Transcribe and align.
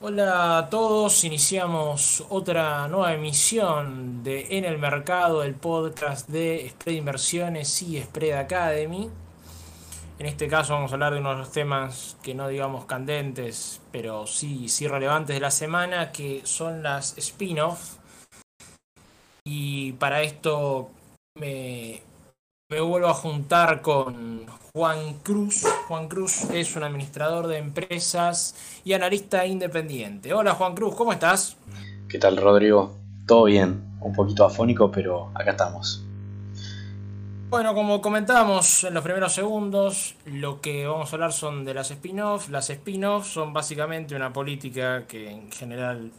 Hola 0.00 0.58
a 0.58 0.70
todos, 0.70 1.24
iniciamos 1.24 2.24
otra 2.28 2.86
nueva 2.86 3.14
emisión 3.14 4.22
de 4.22 4.46
En 4.56 4.64
el 4.64 4.78
Mercado, 4.78 5.42
el 5.42 5.56
podcast 5.56 6.28
de 6.28 6.68
Spread 6.70 6.94
Inversiones 6.98 7.82
y 7.82 8.00
Spread 8.00 8.38
Academy. 8.38 9.10
En 10.20 10.26
este 10.26 10.46
caso 10.46 10.74
vamos 10.74 10.92
a 10.92 10.94
hablar 10.94 11.14
de 11.14 11.18
unos 11.18 11.50
temas 11.50 12.16
que 12.22 12.32
no 12.32 12.46
digamos 12.46 12.84
candentes, 12.84 13.80
pero 13.90 14.28
sí, 14.28 14.68
sí 14.68 14.86
relevantes 14.86 15.34
de 15.34 15.40
la 15.40 15.50
semana, 15.50 16.12
que 16.12 16.42
son 16.44 16.84
las 16.84 17.18
spin-off. 17.18 17.96
Y 19.42 19.94
para 19.94 20.22
esto 20.22 20.92
me, 21.34 22.02
me 22.70 22.82
vuelvo 22.82 23.08
a 23.08 23.14
juntar 23.14 23.80
con 23.80 24.44
Juan 24.74 25.14
Cruz. 25.22 25.64
Juan 25.86 26.06
Cruz 26.06 26.50
es 26.52 26.76
un 26.76 26.82
administrador 26.82 27.46
de 27.46 27.56
empresas 27.56 28.54
y 28.84 28.92
analista 28.92 29.46
independiente. 29.46 30.34
Hola 30.34 30.52
Juan 30.52 30.74
Cruz, 30.74 30.94
¿cómo 30.94 31.14
estás? 31.14 31.56
¿Qué 32.10 32.18
tal 32.18 32.36
Rodrigo? 32.36 32.94
Todo 33.26 33.44
bien, 33.44 33.82
un 34.02 34.12
poquito 34.12 34.44
afónico, 34.44 34.90
pero 34.90 35.30
acá 35.34 35.52
estamos. 35.52 36.04
Bueno, 37.48 37.72
como 37.72 38.02
comentábamos 38.02 38.84
en 38.84 38.92
los 38.92 39.02
primeros 39.02 39.32
segundos, 39.32 40.14
lo 40.26 40.60
que 40.60 40.86
vamos 40.86 41.10
a 41.10 41.16
hablar 41.16 41.32
son 41.32 41.64
de 41.64 41.72
las 41.72 41.90
spin-offs. 41.90 42.50
Las 42.50 42.68
spin-offs 42.68 43.28
son 43.28 43.54
básicamente 43.54 44.14
una 44.14 44.30
política 44.30 45.06
que 45.06 45.30
en 45.30 45.50
general 45.50 46.12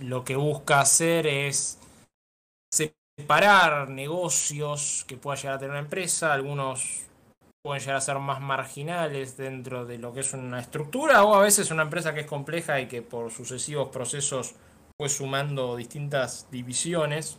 lo 0.00 0.22
que 0.22 0.36
busca 0.36 0.78
hacer 0.78 1.26
es 1.26 1.80
separar 3.18 3.88
negocios 3.88 5.04
que 5.06 5.16
pueda 5.16 5.36
llegar 5.36 5.56
a 5.56 5.58
tener 5.58 5.70
una 5.72 5.80
empresa, 5.80 6.32
algunos 6.32 7.06
pueden 7.64 7.80
llegar 7.80 7.96
a 7.96 8.00
ser 8.00 8.18
más 8.18 8.40
marginales 8.40 9.36
dentro 9.36 9.86
de 9.86 9.98
lo 9.98 10.12
que 10.12 10.20
es 10.20 10.32
una 10.32 10.60
estructura 10.60 11.22
o 11.22 11.34
a 11.34 11.42
veces 11.42 11.70
una 11.70 11.84
empresa 11.84 12.12
que 12.12 12.20
es 12.20 12.26
compleja 12.26 12.80
y 12.80 12.88
que 12.88 13.02
por 13.02 13.30
sucesivos 13.30 13.88
procesos 13.88 14.56
fue 14.98 15.08
sumando 15.08 15.76
distintas 15.76 16.50
divisiones. 16.50 17.38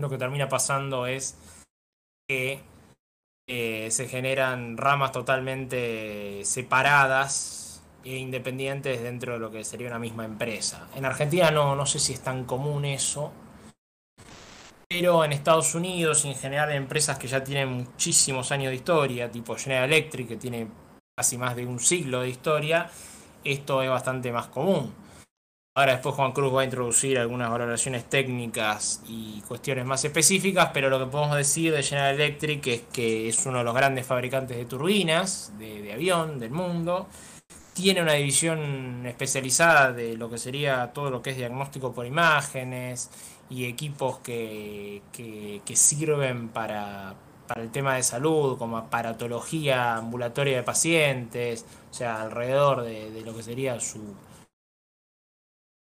Lo 0.00 0.08
que 0.08 0.18
termina 0.18 0.48
pasando 0.48 1.06
es 1.06 1.36
que 2.26 2.62
eh, 3.48 3.90
se 3.90 4.08
generan 4.08 4.78
ramas 4.78 5.12
totalmente 5.12 6.44
separadas 6.44 7.82
e 8.04 8.16
independientes 8.16 9.02
dentro 9.02 9.34
de 9.34 9.38
lo 9.38 9.50
que 9.50 9.64
sería 9.64 9.88
una 9.88 9.98
misma 9.98 10.24
empresa. 10.24 10.88
En 10.94 11.04
Argentina 11.04 11.50
no, 11.50 11.76
no 11.76 11.84
sé 11.84 11.98
si 11.98 12.14
es 12.14 12.20
tan 12.20 12.44
común 12.44 12.84
eso, 12.84 13.32
pero 14.92 15.24
en 15.24 15.32
Estados 15.32 15.74
Unidos 15.74 16.22
y 16.26 16.28
en 16.28 16.34
general 16.34 16.70
en 16.70 16.76
empresas 16.76 17.18
que 17.18 17.26
ya 17.26 17.42
tienen 17.42 17.72
muchísimos 17.72 18.52
años 18.52 18.70
de 18.70 18.76
historia, 18.76 19.30
tipo 19.30 19.56
General 19.56 19.90
Electric, 19.90 20.28
que 20.28 20.36
tiene 20.36 20.68
casi 21.16 21.38
más 21.38 21.56
de 21.56 21.64
un 21.64 21.80
siglo 21.80 22.20
de 22.20 22.28
historia, 22.28 22.90
esto 23.42 23.82
es 23.82 23.88
bastante 23.88 24.30
más 24.30 24.48
común. 24.48 24.92
Ahora 25.74 25.92
después 25.92 26.14
Juan 26.14 26.32
Cruz 26.32 26.54
va 26.54 26.60
a 26.60 26.64
introducir 26.64 27.18
algunas 27.18 27.50
valoraciones 27.50 28.04
técnicas 28.04 29.02
y 29.08 29.40
cuestiones 29.48 29.86
más 29.86 30.04
específicas, 30.04 30.70
pero 30.74 30.90
lo 30.90 30.98
que 30.98 31.06
podemos 31.06 31.38
decir 31.38 31.72
de 31.72 31.82
General 31.82 32.14
Electric 32.14 32.66
es 32.66 32.82
que 32.92 33.28
es 33.28 33.46
uno 33.46 33.58
de 33.58 33.64
los 33.64 33.74
grandes 33.74 34.04
fabricantes 34.04 34.58
de 34.58 34.66
turbinas 34.66 35.54
de, 35.58 35.80
de 35.80 35.92
avión 35.94 36.38
del 36.38 36.50
mundo. 36.50 37.08
Tiene 37.72 38.02
una 38.02 38.12
división 38.12 39.06
especializada 39.06 39.94
de 39.94 40.18
lo 40.18 40.28
que 40.28 40.36
sería 40.36 40.92
todo 40.92 41.08
lo 41.08 41.22
que 41.22 41.30
es 41.30 41.38
diagnóstico 41.38 41.94
por 41.94 42.04
imágenes, 42.04 43.08
y 43.52 43.66
equipos 43.66 44.18
que, 44.18 45.02
que, 45.12 45.76
sirven 45.76 46.48
para, 46.48 47.14
para, 47.46 47.62
el 47.62 47.70
tema 47.70 47.96
de 47.96 48.02
salud, 48.02 48.56
como 48.56 48.78
aparatología 48.78 49.96
ambulatoria 49.96 50.56
de 50.56 50.62
pacientes, 50.62 51.66
o 51.90 51.94
sea, 51.94 52.22
alrededor 52.22 52.82
de, 52.82 53.22
lo 53.24 53.36
que 53.36 53.42
sería 53.42 53.78
su, 53.78 54.14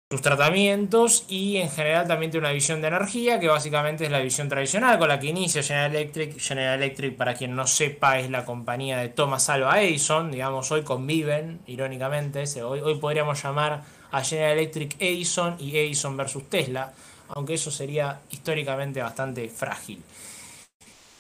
sus 0.10 0.22
tratamientos 0.22 1.26
y 1.28 1.58
en 1.58 1.70
general 1.70 2.08
también 2.08 2.32
tiene 2.32 2.48
una 2.48 2.54
visión 2.54 2.80
de 2.80 2.88
energía 2.88 3.38
que 3.42 3.50
básicamente 3.50 4.06
es 4.06 4.12
la 4.12 4.20
visión 4.20 4.48
tradicional 4.48 4.98
con 4.98 5.10
la 5.10 5.20
que 5.20 5.28
inicia 5.28 5.62
General 5.62 5.94
Electric. 5.94 6.40
General 6.40 6.82
Electric, 6.82 7.18
para 7.18 7.34
quien 7.34 7.54
no 7.54 7.68
sepa, 7.68 8.20
es 8.20 8.30
la 8.30 8.46
compañía 8.46 9.00
de 9.00 9.10
Thomas 9.10 9.50
Alva 9.50 9.82
Edison, 9.82 10.32
digamos, 10.32 10.72
hoy 10.72 10.84
conviven, 10.84 11.60
irónicamente, 11.68 12.46
hoy, 12.64 12.80
hoy 12.80 12.96
podríamos 12.96 13.44
llamar 13.44 13.84
a 14.10 14.24
General 14.24 14.58
Electric 14.58 14.96
Edison 15.00 15.58
y 15.60 15.78
Edison 15.78 16.16
versus 16.16 16.50
Tesla 16.50 16.94
aunque 17.30 17.56
eso 17.56 17.72
sería 17.72 18.22
históricamente 18.30 19.02
bastante 19.02 19.50
frágil. 19.50 20.04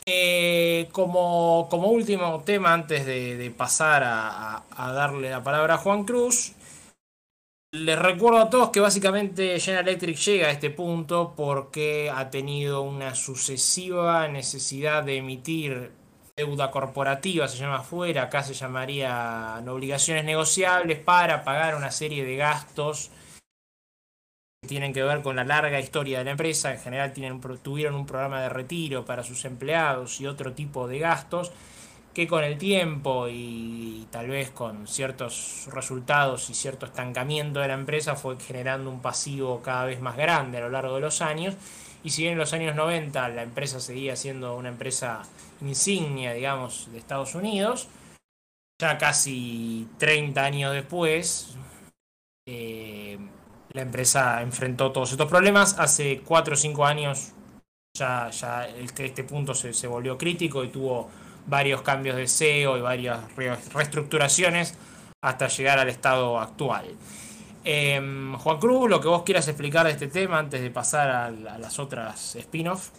Eh, 0.09 0.88
como, 0.94 1.68
último 1.69 2.41
tema, 2.45 2.73
antes 2.73 3.06
de, 3.06 3.53
pasar 3.57 4.03
a, 4.06 4.63
darle 4.94 5.29
la 5.29 5.44
palabra 5.44 5.73
a 5.73 5.78
Juan 5.78 6.06
Cruz, 6.06 6.53
les 7.73 8.00
recuerdo 8.00 8.40
a 8.40 8.50
todos 8.50 8.69
que 8.69 8.79
básicamente 8.79 9.59
General 9.59 9.85
Electric 9.85 10.17
llega 10.17 10.47
a 10.47 10.51
este 10.51 10.69
punto 10.69 11.34
porque 11.35 12.09
ha 12.09 12.29
tenido 12.29 12.84
una 12.84 13.16
sucesiva 13.16 14.29
necesidad 14.29 15.03
de 15.03 15.17
emitir 15.17 15.91
deuda 16.38 16.72
corporativa, 16.72 17.47
se 17.50 17.57
llama 17.57 17.79
afuera, 17.79 18.23
acá 18.23 18.44
se 18.44 18.53
llamaría 18.53 19.62
obligaciones 19.67 20.23
negociables 20.23 21.00
para 21.00 21.44
pagar 21.44 21.75
una 21.75 21.91
serie 21.91 22.23
de 22.23 22.38
gastos 22.38 23.12
tienen 24.67 24.94
que 24.94 25.01
ver 25.01 25.22
con 25.22 25.35
la 25.35 25.44
larga 25.44 25.79
historia 25.79 26.19
de 26.19 26.25
la 26.25 26.31
empresa. 26.31 26.72
En 26.72 26.79
general 26.79 27.13
tuvieron 27.63 27.95
un 27.95 28.05
programa 28.05 28.41
de 28.41 28.50
retiro 28.50 29.05
para 29.05 29.23
sus 29.23 29.45
empleados 29.45 30.22
y 30.22 30.28
otro 30.28 30.53
tipo 30.53 30.88
de 30.88 31.00
gastos 31.00 31.51
que 32.13 32.28
con 32.28 32.44
el 32.44 32.57
tiempo 32.57 33.28
y 33.29 34.07
tal 34.09 34.28
vez 34.28 34.50
con 34.50 34.88
ciertos 34.88 35.67
resultados 35.72 36.50
y 36.50 36.55
cierto 36.55 36.88
estancamiento 36.88 37.59
de 37.59 37.67
la 37.67 37.75
empresa 37.75 38.16
fue 38.16 38.39
generando 38.39 38.89
un 38.89 39.03
pasivo 39.03 39.61
cada 39.61 39.85
vez 39.85 40.01
más 40.01 40.17
grande 40.17 40.57
a 40.57 40.61
lo 40.61 40.69
largo 40.69 40.95
de 40.95 41.01
los 41.01 41.22
años. 41.22 41.55
Y 42.03 42.09
si 42.09 42.23
bien 42.23 42.34
en 42.34 42.39
los 42.39 42.53
años 42.53 42.75
90 42.75 43.29
la 43.29 43.44
empresa 43.44 43.79
seguía 43.79 44.16
siendo 44.16 44.55
una 44.55 44.69
empresa 44.69 45.22
insignia, 45.61 46.34
digamos, 46.34 46.91
de 46.91 46.97
Estados 46.97 47.35
Unidos, 47.35 47.88
ya 48.81 48.97
casi 48.97 49.88
30 49.99 50.44
años 50.44 50.73
después, 50.73 51.55
eh, 52.47 53.19
la 53.73 53.81
empresa 53.81 54.41
enfrentó 54.41 54.91
todos 54.91 55.11
estos 55.11 55.28
problemas. 55.28 55.78
Hace 55.79 56.22
4 56.25 56.53
o 56.53 56.57
5 56.57 56.85
años 56.85 57.33
ya, 57.97 58.29
ya 58.29 58.67
este, 58.67 59.05
este 59.05 59.23
punto 59.23 59.53
se, 59.53 59.73
se, 59.73 59.88
volvió 59.88 60.17
crítico 60.17 60.63
y 60.63 60.69
tuvo 60.69 61.09
varios 61.47 61.81
cambios 61.81 62.16
de 62.16 62.28
CEO 62.28 62.78
y 62.78 62.81
varias 62.81 63.19
reestructuraciones 63.73 64.75
hasta 65.22 65.47
llegar 65.47 65.79
al 65.79 65.89
estado 65.89 66.39
actual. 66.39 66.85
Em, 67.63 68.33
Juan 68.35 68.59
Cruz, 68.59 68.89
lo 68.89 69.01
que 69.01 69.07
vos 69.07 69.23
quieras 69.23 69.47
explicar 69.47 69.85
de 69.85 69.91
este 69.91 70.07
tema 70.07 70.39
antes 70.39 70.61
de 70.61 70.69
pasar 70.69 71.09
a, 71.09 71.31
las 71.31 71.79
otras 71.79 72.35
spin-off. 72.35 72.91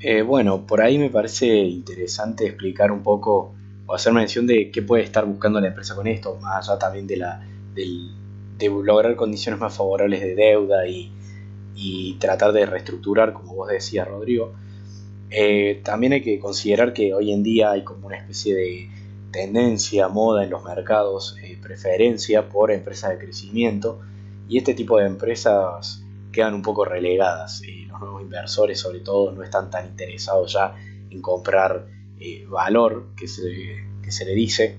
Eh, 0.00 0.22
bueno, 0.22 0.66
por 0.66 0.80
ahí 0.80 0.98
me 0.98 1.10
parece 1.10 1.46
interesante 1.46 2.46
explicar 2.46 2.90
un 2.90 3.02
poco 3.02 3.54
o 3.86 3.94
hacer 3.94 4.12
mención 4.12 4.46
de 4.46 4.70
qué 4.70 4.82
puede 4.82 5.02
estar 5.02 5.26
buscando 5.26 5.60
la 5.60 5.68
empresa 5.68 5.94
con 5.94 6.06
esto, 6.06 6.38
más 6.40 6.68
allá 6.68 6.78
también 6.78 7.06
de 7.06 7.16
la, 7.18 7.46
del, 7.74 8.10
de 8.58 8.68
lograr 8.68 9.16
condiciones 9.16 9.60
más 9.60 9.76
favorables 9.76 10.20
de 10.20 10.34
deuda 10.34 10.86
y, 10.86 11.10
tratar 12.20 12.52
de 12.52 12.64
reestructurar, 12.64 13.32
como 13.32 13.54
vos 13.54 13.68
decías, 13.68 14.08
Rodrigo. 14.08 14.52
Eh, 15.30 15.80
también 15.84 16.12
hay 16.12 16.22
que 16.22 16.38
considerar 16.38 16.92
que 16.92 17.12
hoy 17.12 17.32
en 17.32 17.42
día 17.42 17.72
hay 17.72 17.82
como 17.82 18.06
una 18.06 18.16
especie 18.16 18.54
de 18.54 18.88
tendencia, 19.32 20.08
moda 20.08 20.44
en 20.44 20.50
los 20.50 20.64
mercados, 20.64 21.36
eh, 21.42 21.58
preferencia 21.60 22.48
por 22.48 22.70
empresas 22.70 23.10
de 23.10 23.18
crecimiento 23.18 24.00
y 24.48 24.58
este 24.58 24.74
tipo 24.74 24.98
de 24.98 25.06
empresas 25.06 26.04
quedan 26.32 26.54
un 26.54 26.62
poco 26.62 26.84
relegadas. 26.84 27.62
Eh, 27.62 27.86
los 27.88 28.00
nuevos 28.00 28.22
inversores 28.22 28.78
sobre 28.78 29.00
todo 29.00 29.32
no 29.32 29.42
están 29.42 29.70
tan 29.70 29.86
interesados 29.86 30.52
ya 30.52 30.74
en 31.10 31.20
comprar 31.20 31.88
valor 32.48 33.08
que 33.16 33.28
se, 33.28 33.84
que 34.02 34.10
se 34.10 34.24
le 34.24 34.34
dice, 34.34 34.78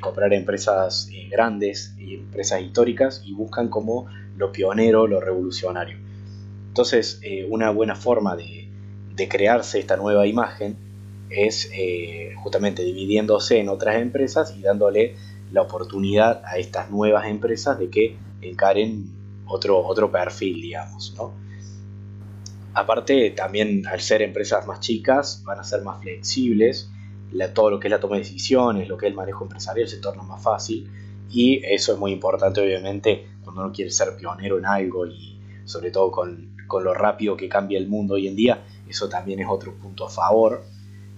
comprar 0.00 0.32
empresas 0.32 1.08
eh, 1.12 1.28
grandes 1.30 1.94
y 1.98 2.14
empresas 2.14 2.60
históricas 2.62 3.22
y 3.24 3.32
buscan 3.32 3.68
como 3.68 4.06
lo 4.36 4.52
pionero, 4.52 5.06
lo 5.06 5.20
revolucionario. 5.20 5.98
Entonces, 6.68 7.20
eh, 7.22 7.46
una 7.48 7.70
buena 7.70 7.94
forma 7.94 8.36
de, 8.36 8.64
crearse 9.28 9.78
esta 9.78 9.96
nueva 9.96 10.26
imagen 10.26 10.76
es 11.30 11.70
eh, 11.72 12.34
justamente 12.36 12.84
dividiéndose 12.84 13.58
en 13.58 13.70
otras 13.70 13.96
empresas 13.96 14.54
y 14.54 14.60
dándole 14.60 15.14
la 15.52 15.62
oportunidad 15.62 16.42
a 16.44 16.58
estas 16.58 16.90
nuevas 16.90 17.26
empresas 17.26 17.78
de 17.78 17.88
que 17.88 18.16
encaren 18.42 19.06
otro, 19.46 19.78
otro 19.78 20.12
perfil, 20.12 20.60
digamos. 20.60 21.14
¿no? 21.16 21.32
Aparte, 22.74 23.30
también 23.30 23.86
al 23.86 24.02
ser 24.02 24.20
empresas 24.20 24.66
más 24.66 24.80
chicas, 24.80 25.42
van 25.46 25.60
a 25.60 25.64
ser 25.64 25.80
más 25.80 26.02
flexibles 26.02 26.90
todo 27.52 27.70
lo 27.70 27.80
que 27.80 27.88
es 27.88 27.90
la 27.90 28.00
toma 28.00 28.16
de 28.16 28.22
decisiones, 28.22 28.88
lo 28.88 28.96
que 28.96 29.06
es 29.06 29.10
el 29.10 29.16
manejo 29.16 29.44
empresarial 29.44 29.88
se 29.88 29.98
torna 29.98 30.22
más 30.22 30.42
fácil. 30.42 30.88
Y 31.30 31.60
eso 31.64 31.92
es 31.92 31.98
muy 31.98 32.12
importante 32.12 32.60
obviamente 32.60 33.26
cuando 33.42 33.62
uno 33.62 33.72
quiere 33.72 33.90
ser 33.90 34.16
pionero 34.16 34.58
en 34.58 34.66
algo 34.66 35.06
y 35.06 35.38
sobre 35.64 35.90
todo 35.90 36.10
con, 36.10 36.54
lo 36.68 36.94
rápido 36.94 37.36
que 37.36 37.48
cambia 37.48 37.78
el 37.78 37.88
mundo 37.88 38.14
hoy 38.14 38.26
en 38.26 38.36
día, 38.36 38.64
eso 38.88 39.08
también 39.08 39.40
es 39.40 39.46
otro 39.48 39.74
punto 39.74 40.04
a 40.06 40.10
favor, 40.10 40.64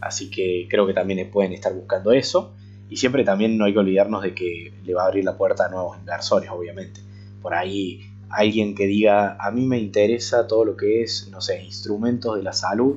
así 0.01 0.31
que 0.31 0.67
creo 0.69 0.87
que 0.87 0.93
también 0.93 1.31
pueden 1.31 1.53
estar 1.53 1.73
buscando 1.73 2.13
eso. 2.13 2.55
Y 2.91 2.97
siempre 2.97 3.23
también 3.23 3.59
no 3.59 3.67
hay 3.67 3.75
que 3.75 3.79
olvidarnos 3.81 4.23
de 4.23 4.35
que 4.35 4.73
le 4.83 4.95
va 4.95 5.03
a 5.03 5.07
abrir 5.07 5.25
la 5.25 5.37
puerta 5.37 5.67
a 5.67 5.69
nuevos 5.69 5.99
inversores 5.99 6.49
obviamente. 6.51 7.01
por 7.43 7.55
ahí 7.55 8.01
alguien 8.31 8.75
que 8.75 8.87
diga, 8.87 9.37
a 9.41 9.51
mí 9.51 9.67
me 9.67 9.79
interesa 9.79 10.47
todo 10.47 10.65
lo 10.65 10.77
que 10.77 11.03
es, 11.03 11.29
no 11.31 11.41
sé, 11.41 11.63
instrumentos 11.63 12.37
de 12.37 12.43
la 12.43 12.53
salud, 12.53 12.97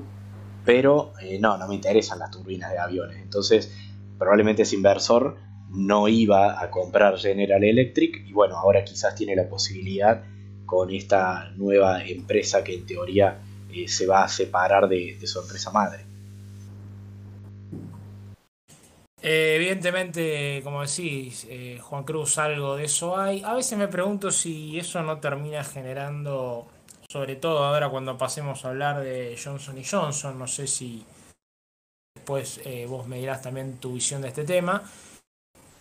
pero 0.66 1.14
eh, 1.22 1.40
no, 1.40 1.58
no 1.58 1.68
me 1.68 1.76
interesan 1.76 2.20
las 2.20 2.32
turbinas 2.32 2.72
de 2.72 2.80
aviones. 2.80 3.18
Entonces, 3.18 3.72
probablemente 4.18 4.64
ese 4.64 4.76
inversor 4.76 5.38
no 5.70 6.08
iba 6.08 6.62
a 6.62 6.70
comprar 6.70 7.18
General 7.18 7.64
Electric 7.64 8.28
y 8.28 8.34
bueno, 8.34 8.58
ahora 8.58 8.84
quizás 8.84 9.16
tiene 9.16 9.36
la 9.36 9.48
posibilidad 9.48 10.24
con 10.66 10.94
esta 10.94 11.50
nueva 11.56 12.04
empresa 12.06 12.64
que 12.64 12.76
en 12.76 12.86
teoría 12.86 13.40
eh, 13.74 13.88
se 13.88 14.06
va 14.06 14.24
a 14.24 14.28
separar 14.28 14.88
de, 14.88 15.18
su 15.24 15.40
empresa 15.40 15.72
madre. 15.72 16.06
Eh, 19.24 19.54
evidentemente, 19.56 20.62
como 20.64 20.82
decís, 20.82 21.48
Juan 21.82 22.04
Cruz, 22.04 22.38
algo 22.38 22.76
de 22.76 22.86
eso 22.86 23.18
hay. 23.18 23.44
A 23.44 23.54
veces 23.54 23.78
me 23.78 23.88
pregunto 23.88 24.32
si 24.32 24.80
eso 24.80 25.02
no 25.04 25.20
termina 25.20 25.64
generando, 25.64 26.68
sobre 27.12 27.36
todo 27.36 27.66
ahora 27.66 27.90
cuando 27.90 28.18
pasemos 28.18 28.64
a 28.64 28.70
hablar 28.70 29.02
de 29.02 29.38
Johnson 29.44 29.78
y 29.78 29.84
Johnson, 29.84 30.40
no 30.40 30.48
sé 30.48 30.66
si 30.66 31.06
después 32.16 32.62
vos 32.88 33.06
me 33.06 33.18
dirás 33.18 33.42
también 33.42 33.80
tu 33.80 33.96
visión 33.96 34.22
de 34.22 34.30
este 34.30 34.46
tema. 34.46 34.82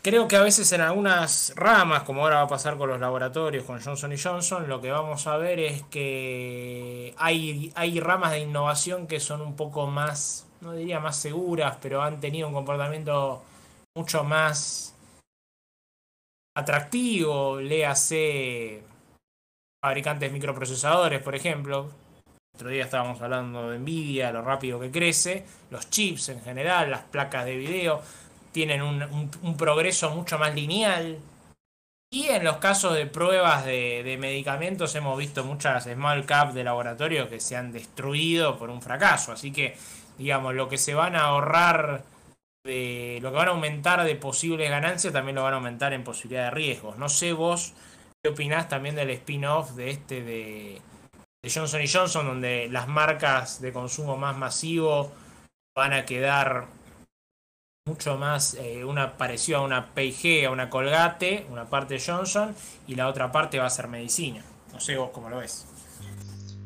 Creo 0.02 0.26
que 0.26 0.34
a 0.34 0.42
veces 0.42 0.72
en 0.72 0.80
algunas 0.80 1.52
ramas, 1.54 2.02
como 2.02 2.22
ahora 2.22 2.36
va 2.36 2.42
a 2.42 2.48
pasar 2.48 2.76
con 2.76 2.88
los 2.88 2.98
laboratorios, 2.98 3.64
con 3.64 3.80
Johnson 3.80 4.12
Johnson, 4.20 4.68
lo 4.68 4.80
que 4.80 4.90
vamos 4.90 5.28
a 5.28 5.36
ver 5.36 5.60
es 5.60 5.82
que 5.84 7.14
hay, 7.16 7.70
hay 7.76 8.00
ramas 8.00 8.32
de 8.32 8.40
innovación 8.40 9.06
que 9.06 9.20
son 9.20 9.40
un 9.40 9.54
poco 9.54 9.86
más, 9.86 10.48
no 10.60 10.72
diría 10.72 10.98
más 10.98 11.16
seguras, 11.16 11.76
pero 11.80 12.02
han 12.02 12.18
tenido 12.18 12.48
un 12.48 12.54
comportamiento 12.54 13.44
mucho 13.94 14.24
más 14.24 14.96
atractivo, 16.56 17.60
léase 17.60 18.89
fabricantes 19.80 20.28
de 20.28 20.32
microprocesadores, 20.32 21.22
por 21.22 21.34
ejemplo. 21.34 21.90
Otro 22.54 22.68
día 22.68 22.84
estábamos 22.84 23.20
hablando 23.22 23.70
de 23.70 23.78
Nvidia, 23.78 24.32
lo 24.32 24.42
rápido 24.42 24.78
que 24.78 24.90
crece, 24.90 25.44
los 25.70 25.88
chips 25.88 26.28
en 26.28 26.42
general, 26.42 26.90
las 26.90 27.02
placas 27.02 27.46
de 27.46 27.56
video 27.56 28.02
tienen 28.52 28.82
un, 28.82 29.56
progreso 29.56 30.10
mucho 30.10 30.38
más 30.38 30.54
lineal. 30.54 31.18
Y 32.12 32.26
en 32.26 32.42
los 32.42 32.56
casos 32.56 32.94
de 32.94 33.06
pruebas 33.06 33.64
de, 33.64 34.16
medicamentos 34.20 34.94
hemos 34.96 35.16
visto 35.16 35.44
muchas 35.44 35.84
small 35.84 36.26
cap 36.26 36.52
de 36.52 36.64
laboratorio 36.64 37.30
que 37.30 37.40
se 37.40 37.56
han 37.56 37.72
destruido 37.72 38.58
por 38.58 38.68
un 38.68 38.82
fracaso. 38.82 39.32
Así 39.32 39.52
que, 39.52 39.76
digamos, 40.18 40.54
lo 40.54 40.68
que 40.68 40.76
se 40.76 40.92
van 40.92 41.14
a 41.14 41.26
ahorrar, 41.26 42.02
de, 42.64 43.20
lo 43.22 43.30
que 43.30 43.36
van 43.36 43.48
a 43.48 43.52
aumentar 43.52 44.02
de 44.02 44.16
posibles 44.16 44.68
ganancias, 44.68 45.12
también 45.12 45.36
lo 45.36 45.44
van 45.44 45.54
a 45.54 45.58
aumentar 45.58 45.92
en 45.92 46.02
posibilidad 46.02 46.46
de 46.46 46.50
riesgos. 46.50 46.98
No 46.98 47.08
sé 47.08 47.32
vos 47.32 47.74
qué 48.22 48.30
opinás 48.30 48.68
también 48.68 48.94
del 48.94 49.10
spin-off 49.10 49.72
de 49.72 49.90
este 49.90 50.22
de, 50.22 50.80
de 51.42 51.50
Johnson 51.52 51.80
Johnson, 51.90 52.26
donde 52.26 52.68
las 52.70 52.88
marcas 52.88 53.60
de 53.60 53.72
consumo 53.72 54.16
más 54.16 54.36
masivo 54.36 55.12
van 55.74 55.92
a 55.92 56.04
quedar 56.04 56.66
mucho 57.86 58.18
más, 58.18 58.54
eh, 58.54 58.84
una 58.84 59.16
pareció 59.16 59.58
a 59.58 59.60
una 59.62 59.94
P&G, 59.94 60.46
a 60.46 60.50
una 60.50 60.68
Colgate, 60.68 61.46
una 61.50 61.64
parte 61.64 61.98
Johnson, 61.98 62.54
y 62.86 62.94
la 62.94 63.08
otra 63.08 63.32
parte 63.32 63.58
va 63.58 63.66
a 63.66 63.70
ser 63.70 63.88
medicina. 63.88 64.44
No 64.72 64.80
sé 64.80 64.96
vos 64.96 65.10
cómo 65.10 65.30
lo 65.30 65.38
ves. 65.38 65.66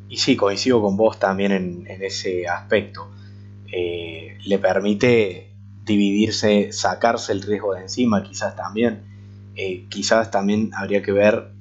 Y 0.08 0.16
sí, 0.18 0.36
coincido 0.36 0.82
con 0.82 0.96
vos 0.96 1.18
también 1.18 1.52
en, 1.52 2.02
ese 2.02 2.46
aspecto. 2.46 3.10
Eh, 3.72 4.38
le 4.44 4.58
permite 4.58 5.54
dividirse, 5.82 6.72
sacarse 6.72 7.32
el 7.32 7.42
riesgo 7.42 7.74
de 7.74 7.82
encima, 7.82 8.22
quizás 8.22 8.54
también. 8.56 9.13
Eh, 9.56 9.86
quizás 9.88 10.30
también 10.30 10.70
habría 10.74 11.02
que 11.02 11.12
ver 11.12 11.52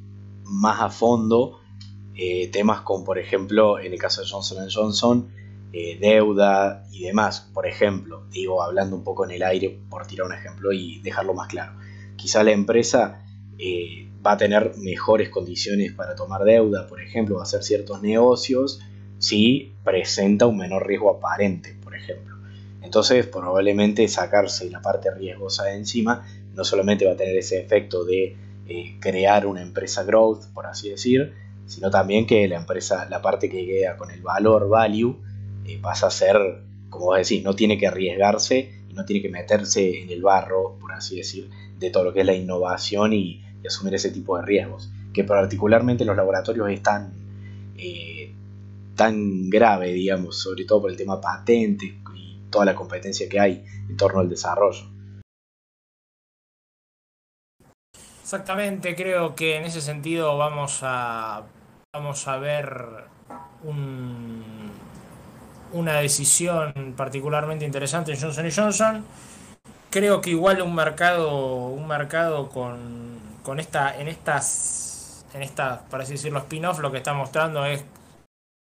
más 0.43 0.81
a 0.81 0.89
fondo 0.89 1.59
temas 2.51 2.81
como, 2.81 3.03
por 3.03 3.17
ejemplo, 3.17 3.79
en 3.79 3.91
el 3.91 3.97
caso 3.97 4.21
de 4.21 4.27
Johnson 4.29 4.69
Johnson, 4.71 5.29
eh, 5.75 5.97
deuda 5.99 6.85
y 6.91 7.01
demás. 7.01 7.49
Por 7.51 7.65
ejemplo, 7.65 8.27
digo, 8.29 8.61
hablando 8.61 8.95
un 8.95 9.03
poco 9.03 9.25
en 9.25 9.31
el 9.31 9.41
aire 9.41 9.75
por 9.89 10.05
tirar 10.05 10.27
un 10.27 10.33
ejemplo 10.33 10.71
y 10.71 10.99
dejarlo 10.99 11.33
más 11.33 11.47
claro. 11.47 11.73
Quizá 12.15 12.43
la 12.43 12.51
empresa 12.51 13.25
eh, 13.57 14.07
va 14.23 14.33
a 14.33 14.37
tener 14.37 14.73
mejores 14.77 15.29
condiciones 15.29 15.91
para 15.91 16.13
tomar 16.13 16.43
deuda, 16.43 16.85
por 16.85 17.01
ejemplo, 17.01 17.37
va 17.37 17.41
a 17.41 17.45
hacer 17.45 17.63
ciertos 17.63 18.03
negocios 18.03 18.81
si 19.17 19.73
presenta 19.83 20.45
un 20.45 20.57
menor 20.57 20.85
riesgo 20.85 21.09
aparente, 21.09 21.75
por 21.83 21.95
ejemplo. 21.95 22.37
Entonces, 22.83 23.25
probablemente 23.25 24.07
sacarse 24.07 24.69
la 24.69 24.79
parte 24.79 25.09
riesgosa 25.09 25.63
de 25.63 25.77
encima 25.77 26.23
no 26.53 26.63
solamente 26.63 27.05
va 27.05 27.13
a 27.13 27.17
tener 27.17 27.35
ese 27.35 27.59
efecto 27.59 28.05
de 28.05 28.35
eh, 28.67 28.95
crear 28.99 29.45
una 29.45 29.61
empresa 29.61 30.03
growth, 30.03 30.45
por 30.53 30.65
así 30.65 30.89
decir, 30.89 31.33
sino 31.65 31.89
también 31.89 32.25
que 32.25 32.47
la 32.47 32.57
empresa, 32.57 33.07
la 33.09 33.21
parte 33.21 33.49
que 33.49 33.65
queda 33.65 33.97
con 33.97 34.11
el 34.11 34.21
valor 34.21 34.69
value, 34.69 35.17
eh, 35.65 35.79
pasa 35.81 36.07
a 36.07 36.11
ser, 36.11 36.37
como 36.89 37.05
vos 37.05 37.17
decís, 37.17 37.43
no 37.43 37.55
tiene 37.55 37.77
que 37.77 37.87
arriesgarse 37.87 38.83
no 38.93 39.05
tiene 39.05 39.21
que 39.21 39.29
meterse 39.29 40.01
en 40.01 40.09
el 40.09 40.21
barro, 40.21 40.77
por 40.79 40.93
así 40.93 41.17
decir, 41.17 41.49
de 41.79 41.89
todo 41.89 42.05
lo 42.05 42.13
que 42.13 42.21
es 42.21 42.25
la 42.25 42.33
innovación 42.33 43.13
y, 43.13 43.41
asumir 43.65 43.95
ese 43.95 44.11
tipo 44.11 44.35
de 44.35 44.43
riesgos, 44.43 44.91
que 45.13 45.23
particularmente 45.23 46.03
en 46.03 46.07
los 46.07 46.17
laboratorios 46.17 46.69
es 46.69 46.83
tan, 46.83 47.13
eh, 47.77 48.33
tan 48.93 49.49
grave, 49.49 49.93
digamos, 49.93 50.37
sobre 50.37 50.65
todo 50.65 50.81
por 50.81 50.91
el 50.91 50.97
tema 50.97 51.21
patente 51.21 51.85
y 52.13 52.37
toda 52.49 52.65
la 52.65 52.75
competencia 52.75 53.29
que 53.29 53.39
hay 53.39 53.63
en 53.87 53.95
torno 53.95 54.19
al 54.19 54.27
desarrollo. 54.27 54.83
Exactamente, 58.23 58.95
creo 58.95 59.35
que 59.35 59.57
en 59.57 59.65
ese 59.65 59.81
sentido 59.81 60.37
vamos 60.37 60.79
a, 60.81 61.43
vamos 61.93 62.25
a 62.29 62.37
ver 62.37 63.03
un, 63.63 64.71
una 65.73 65.95
decisión 65.95 66.93
particularmente 66.95 67.65
interesante 67.65 68.13
en 68.13 68.21
Johnson 68.21 68.49
Johnson. 68.49 69.05
Creo 69.89 70.21
que 70.21 70.29
igual 70.29 70.61
un 70.61 70.73
mercado, 70.73 71.67
un 71.67 71.85
mercado 71.85 72.47
con, 72.47 73.19
con 73.43 73.59
esta, 73.59 73.99
en 73.99 74.07
estas, 74.07 75.25
en 75.33 75.43
esta, 75.43 75.81
para 75.89 76.03
así 76.03 76.13
decirlo, 76.13 76.39
spin-off, 76.39 76.79
lo 76.79 76.91
que 76.91 76.99
está 76.99 77.13
mostrando 77.13 77.65
es 77.65 77.83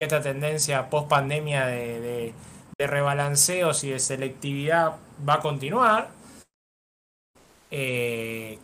esta 0.00 0.22
tendencia 0.22 0.88
post 0.88 1.06
pandemia 1.06 1.66
de, 1.66 2.32
de, 2.78 2.86
rebalanceos 2.86 3.84
y 3.84 3.90
de 3.90 3.98
selectividad 3.98 4.96
va 5.28 5.34
a 5.34 5.40
continuar. 5.40 6.08
Eh, 7.70 8.58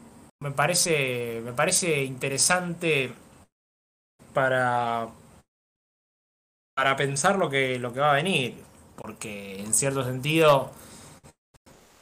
me 0.47 0.53
parece, 0.53 1.41
me 1.45 1.53
parece 1.53 2.05
interesante 2.05 3.13
para, 4.33 5.09
para 6.77 6.95
pensar 6.95 7.37
lo 7.37 7.51
que, 7.51 7.81
lo 7.81 7.93
que 7.93 7.99
va 7.99 8.13
a 8.13 8.15
venir. 8.15 8.63
Porque 8.95 9.59
en 9.61 9.75
cierto 9.75 10.05
sentido 10.05 10.71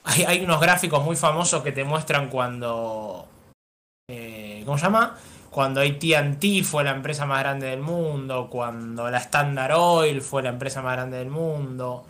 hay, 0.04 0.24
hay 0.24 0.44
unos 0.44 0.60
gráficos 0.60 1.02
muy 1.02 1.16
famosos 1.16 1.62
que 1.62 1.72
te 1.72 1.84
muestran 1.84 2.28
cuando... 2.28 3.26
Eh, 4.10 4.62
¿Cómo 4.66 4.76
se 4.76 4.84
llama? 4.84 5.16
Cuando 5.48 5.80
ATT 5.80 6.64
fue 6.64 6.84
la 6.84 6.90
empresa 6.90 7.24
más 7.24 7.40
grande 7.40 7.68
del 7.68 7.80
mundo, 7.80 8.50
cuando 8.50 9.10
la 9.10 9.18
Standard 9.18 9.72
Oil 9.74 10.20
fue 10.20 10.42
la 10.42 10.50
empresa 10.50 10.82
más 10.82 10.92
grande 10.92 11.16
del 11.16 11.30
mundo. 11.30 12.04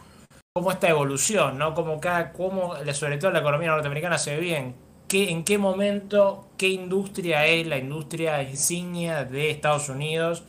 Cómo 0.53 0.73
esta 0.73 0.88
evolución, 0.88 1.59
¿no? 1.59 1.75
Cómo 1.75 2.00
cada, 2.00 2.33
cómo, 2.33 2.75
sobre 2.93 3.19
todo 3.19 3.31
la 3.31 3.38
economía 3.38 3.71
norteamericana 3.71 4.19
se 4.19 4.35
ve 4.35 4.41
bien. 4.41 4.75
¿Qué, 5.14 5.30
¿En 5.30 5.44
qué 5.44 5.59
momento, 5.59 6.49
qué 6.59 6.66
industria 6.66 7.47
es 7.47 7.68
la 7.68 7.78
industria 7.78 8.42
insignia 8.42 9.25
de 9.25 9.49
Estados 9.49 9.88
Unidos 9.88 10.42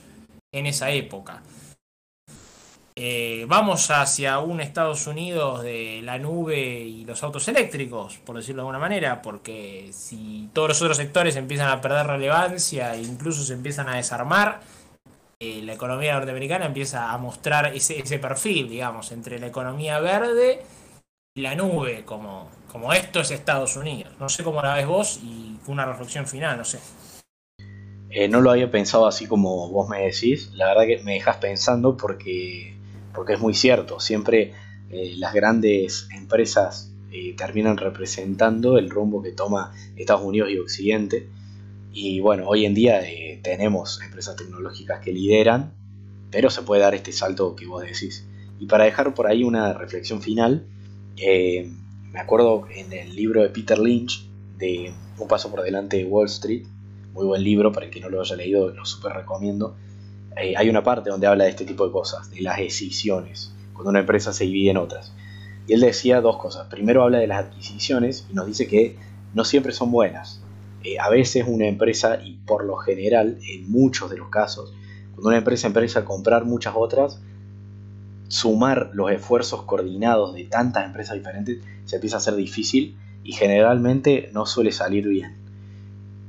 en 0.52 0.66
esa 0.66 0.90
época? 0.90 1.44
Eh, 2.96 3.46
vamos 3.48 3.92
hacia 3.92 4.40
un 4.40 4.62
Estados 4.62 5.06
Unidos 5.06 5.62
de 5.62 6.02
la 6.04 6.18
nube 6.18 6.80
y 6.80 7.06
los 7.06 7.22
autos 7.22 7.48
eléctricos, 7.48 8.18
por 8.26 8.38
decirlo 8.38 8.64
de 8.64 8.70
alguna 8.70 8.80
manera, 8.80 9.22
porque 9.22 9.92
si 9.94 10.50
todos 10.52 10.70
los 10.70 10.82
otros 10.82 10.98
sectores 10.98 11.36
empiezan 11.36 11.70
a 11.70 11.80
perder 11.80 12.08
relevancia 12.08 12.96
e 12.96 13.04
incluso 13.04 13.44
se 13.44 13.54
empiezan 13.54 13.88
a 13.88 13.98
desarmar, 13.98 14.62
eh, 15.40 15.62
la 15.62 15.74
economía 15.74 16.16
norteamericana 16.16 16.66
empieza 16.66 17.12
a 17.12 17.18
mostrar 17.20 17.68
ese, 17.76 18.00
ese, 18.00 18.18
perfil, 18.18 18.68
digamos, 18.68 19.12
entre 19.12 19.38
la 19.38 19.46
economía 19.46 20.00
verde 20.00 20.64
la 21.36 21.54
nube, 21.54 22.04
como, 22.06 22.50
como 22.72 22.94
esto 22.94 23.20
es 23.20 23.30
Estados 23.30 23.76
Unidos. 23.76 24.14
No 24.22 24.30
sé 24.30 24.42
cómo 24.42 24.62
la 24.62 24.76
ves 24.76 24.88
vos 24.88 25.20
y 25.22 25.58
una 25.68 25.86
reflexión 25.86 26.26
final, 26.26 26.58
no 26.58 26.64
sé. 26.64 26.80
Eh, 28.10 28.30
no 28.30 28.40
lo 28.40 28.52
había 28.52 28.72
pensado 28.72 29.06
así 29.06 29.28
como 29.28 29.70
vos 29.70 29.90
me 29.90 30.06
decís, 30.06 30.52
la 30.54 30.68
verdad 30.68 30.86
que 30.86 31.04
me 31.04 31.16
dejas 31.16 31.38
pensando 31.38 31.98
porque 31.98 32.74
porque 33.14 33.34
es 33.34 33.40
muy 33.40 33.54
cierto, 33.54 34.00
siempre 34.00 34.54
eh, 34.90 35.16
las 35.18 35.34
grandes 35.34 36.08
empresas 36.16 36.94
eh, 37.12 37.34
terminan 37.36 37.78
representando 37.78 38.78
el 38.78 38.90
rumbo 38.90 39.22
que 39.22 39.32
toma 39.32 39.74
Estados 39.98 40.24
Unidos 40.24 40.50
y 40.52 40.60
Occidente. 40.60 41.28
Y 41.92 42.22
bueno, 42.22 42.46
hoy 42.48 42.66
en 42.66 42.74
día 42.74 43.02
tenemos 43.42 44.02
empresas 44.02 44.36
tecnológicas 44.36 45.00
que 45.00 45.14
lideran, 45.14 45.74
pero 46.30 46.50
se 46.50 46.62
puede 46.62 46.82
dar 46.82 46.94
este 46.94 47.14
salto 47.14 47.56
que 47.56 47.66
vos 47.66 47.84
decís. 47.84 48.26
Y 48.60 48.68
para 48.68 48.84
dejar 48.84 49.14
por 49.14 49.28
ahí 49.28 49.44
una 49.44 49.74
reflexión 49.74 50.22
final, 50.22 50.68
me 51.18 52.20
acuerdo 52.20 52.68
en 52.70 52.92
el 52.94 53.16
libro 53.16 53.42
de 53.42 53.50
Peter 53.50 53.78
Lynch, 53.78 54.28
de 54.58 54.94
Un 55.18 55.28
paso 55.28 55.50
por 55.50 55.62
delante 55.62 55.98
de 55.98 56.06
Wall 56.06 56.28
Street, 56.28 56.66
muy 57.14 57.26
buen 57.26 57.44
libro, 57.44 57.72
para 57.72 57.86
el 57.86 57.92
que 57.92 58.02
no 58.02 58.10
lo 58.10 58.22
haya 58.22 58.36
leído, 58.36 58.70
lo 58.70 58.86
súper 58.86 59.14
recomiendo. 59.14 59.76
Eh, 60.36 60.54
hay 60.58 60.70
una 60.70 60.84
parte 60.84 61.10
donde 61.10 61.28
habla 61.28 61.46
de 61.46 61.50
este 61.50 61.64
tipo 61.64 61.86
de 61.86 61.92
cosas, 61.92 62.30
de 62.30 62.42
las 62.42 62.58
decisiones, 62.58 63.54
cuando 63.74 63.92
una 63.92 64.00
empresa 64.00 64.34
se 64.34 64.44
divide 64.44 64.72
en 64.72 64.78
otras. 64.78 65.14
Y 65.68 65.74
él 65.74 65.82
decía 65.82 66.20
dos 66.20 66.38
cosas. 66.38 66.68
Primero 66.68 67.04
habla 67.04 67.20
de 67.20 67.28
las 67.28 67.46
adquisiciones 67.46 68.28
y 68.30 68.34
nos 68.34 68.46
dice 68.46 68.68
que 68.68 68.98
no 69.34 69.46
siempre 69.46 69.72
son 69.72 69.92
buenas. 69.92 70.42
Eh, 70.84 71.00
a 71.00 71.10
veces 71.10 71.46
una 71.48 71.68
empresa, 71.68 72.20
y 72.22 72.34
por 72.46 72.66
lo 72.66 72.76
general, 72.76 73.40
en 73.50 73.72
muchos 73.72 74.10
de 74.10 74.18
los 74.18 74.30
casos, 74.30 74.74
cuando 75.14 75.30
una 75.30 75.38
empresa 75.38 75.68
empieza 75.68 76.02
a 76.02 76.06
comprar 76.06 76.44
muchas 76.44 76.74
otras, 76.76 77.22
sumar 78.28 78.92
los 78.94 79.12
esfuerzos 79.12 79.64
coordinados 79.64 80.34
de 80.34 80.46
tantas 80.46 80.86
empresas 80.86 81.16
diferentes 81.16 81.60
se 81.86 81.96
empieza 81.96 82.18
a 82.18 82.20
hacer 82.20 82.36
difícil 82.36 82.98
y 83.24 83.34
generalmente 83.34 84.30
no 84.34 84.46
suele 84.46 84.72
salir 84.72 85.08
bien. 85.08 85.36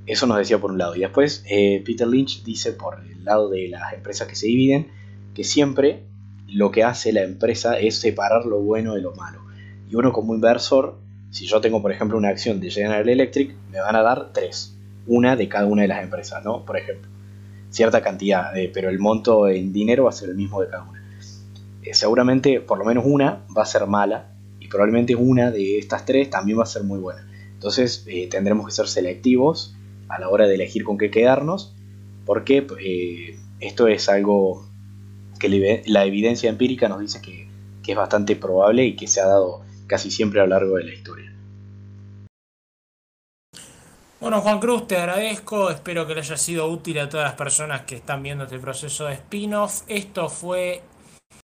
Eso 0.06 0.26
nos 0.26 0.38
decía 0.38 0.58
por 0.58 0.70
un 0.70 0.78
lado. 0.78 0.94
Y 0.94 1.00
después 1.00 1.44
eh, 1.48 1.82
Peter 1.84 2.06
Lynch 2.06 2.44
dice 2.44 2.72
por 2.72 3.00
el 3.00 3.24
lado 3.24 3.50
de 3.50 3.68
las 3.68 3.92
empresas 3.92 4.28
que 4.28 4.36
se 4.36 4.46
dividen 4.46 4.88
que 5.34 5.44
siempre 5.44 6.04
lo 6.48 6.70
que 6.70 6.84
hace 6.84 7.12
la 7.12 7.22
empresa 7.22 7.78
es 7.78 7.98
separar 7.98 8.46
lo 8.46 8.60
bueno 8.60 8.94
de 8.94 9.02
lo 9.02 9.14
malo. 9.14 9.40
Y 9.90 9.96
uno 9.96 10.12
como 10.12 10.34
inversor, 10.34 10.98
si 11.30 11.46
yo 11.46 11.60
tengo 11.60 11.82
por 11.82 11.92
ejemplo 11.92 12.16
una 12.16 12.28
acción 12.28 12.60
de 12.60 12.70
General 12.70 13.08
Electric, 13.08 13.54
me 13.70 13.80
van 13.80 13.96
a 13.96 14.02
dar 14.02 14.32
tres. 14.32 14.76
Una 15.06 15.36
de 15.36 15.48
cada 15.48 15.66
una 15.66 15.82
de 15.82 15.88
las 15.88 16.02
empresas, 16.02 16.44
¿no? 16.44 16.64
Por 16.64 16.78
ejemplo. 16.78 17.10
Cierta 17.70 18.00
cantidad, 18.00 18.52
pero 18.72 18.88
el 18.88 18.98
monto 18.98 19.48
en 19.48 19.72
dinero 19.72 20.04
va 20.04 20.10
a 20.10 20.12
ser 20.12 20.30
el 20.30 20.36
mismo 20.36 20.62
de 20.62 20.68
cada 20.68 20.84
una. 20.84 20.95
Eh, 21.86 21.94
seguramente 21.94 22.60
por 22.60 22.78
lo 22.78 22.84
menos 22.84 23.04
una 23.06 23.44
va 23.56 23.62
a 23.62 23.66
ser 23.66 23.86
mala 23.86 24.32
y 24.58 24.66
probablemente 24.66 25.14
una 25.14 25.52
de 25.52 25.78
estas 25.78 26.04
tres 26.04 26.28
también 26.28 26.58
va 26.58 26.64
a 26.64 26.66
ser 26.66 26.82
muy 26.82 26.98
buena. 26.98 27.24
Entonces 27.54 28.04
eh, 28.08 28.26
tendremos 28.28 28.66
que 28.66 28.72
ser 28.72 28.88
selectivos 28.88 29.76
a 30.08 30.18
la 30.18 30.28
hora 30.28 30.48
de 30.48 30.56
elegir 30.56 30.82
con 30.82 30.98
qué 30.98 31.12
quedarnos 31.12 31.76
porque 32.24 32.66
eh, 32.80 33.38
esto 33.60 33.86
es 33.86 34.08
algo 34.08 34.68
que 35.38 35.84
la 35.86 36.04
evidencia 36.04 36.50
empírica 36.50 36.88
nos 36.88 37.00
dice 37.00 37.20
que, 37.20 37.46
que 37.84 37.92
es 37.92 37.96
bastante 37.96 38.34
probable 38.34 38.84
y 38.84 38.96
que 38.96 39.06
se 39.06 39.20
ha 39.20 39.26
dado 39.26 39.62
casi 39.86 40.10
siempre 40.10 40.40
a 40.40 40.42
lo 40.42 40.48
largo 40.48 40.76
de 40.76 40.84
la 40.84 40.92
historia. 40.92 41.32
Bueno, 44.18 44.40
Juan 44.40 44.58
Cruz, 44.58 44.88
te 44.88 44.96
agradezco. 44.96 45.70
Espero 45.70 46.04
que 46.04 46.14
le 46.14 46.22
haya 46.22 46.36
sido 46.36 46.66
útil 46.66 46.98
a 46.98 47.08
todas 47.08 47.26
las 47.26 47.34
personas 47.34 47.82
que 47.82 47.94
están 47.94 48.24
viendo 48.24 48.44
este 48.44 48.58
proceso 48.58 49.04
de 49.04 49.14
spin-off. 49.14 49.82
Esto 49.86 50.28
fue 50.28 50.82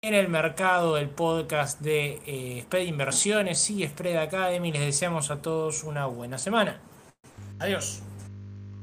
en 0.04 0.14
el 0.14 0.28
mercado 0.28 0.96
del 0.96 1.10
podcast 1.10 1.80
de 1.80 2.22
eh, 2.28 2.62
Spread 2.64 2.88
Inversiones 2.88 3.70
y 3.70 3.88
Spread 3.88 4.18
Academy. 4.18 4.74
Les 4.74 4.82
deseamos 4.82 5.32
a 5.32 5.42
todos 5.42 5.84
una 5.84 6.08
buena 6.08 6.38
semana. 6.38 6.82
Adiós. 7.58 8.04